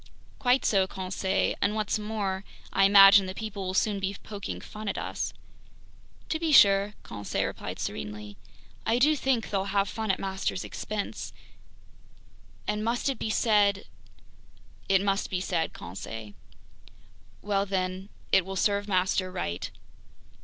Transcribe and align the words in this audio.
"Quite 0.39 0.65
so, 0.65 0.87
Conseil, 0.87 1.55
and 1.61 1.75
what's 1.75 1.99
more, 1.99 2.43
I 2.73 2.85
imagine 2.85 3.27
that 3.27 3.35
people 3.35 3.67
will 3.67 3.75
soon 3.75 3.99
be 3.99 4.17
poking 4.23 4.59
fun 4.59 4.87
at 4.89 4.97
us!" 4.97 5.31
"To 6.29 6.39
be 6.39 6.51
sure," 6.51 6.95
Conseil 7.03 7.45
replied 7.45 7.77
serenely, 7.77 8.35
"I 8.83 8.97
do 8.97 9.15
think 9.15 9.51
they'll 9.51 9.65
have 9.65 9.87
fun 9.87 10.09
at 10.09 10.17
master's 10.17 10.63
expense. 10.63 11.33
And 12.67 12.83
must 12.83 13.09
it 13.09 13.19
be 13.19 13.29
said...?" 13.29 13.85
"It 14.89 15.03
must 15.03 15.29
be 15.29 15.39
said, 15.39 15.71
Conseil." 15.71 16.33
"Well 17.43 17.67
then, 17.67 18.09
it 18.31 18.43
will 18.43 18.55
serve 18.55 18.87
master 18.87 19.29
right!" 19.31 19.69